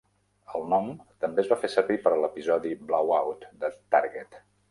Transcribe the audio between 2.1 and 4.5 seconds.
a l'episodi "Blow Out" de "Target".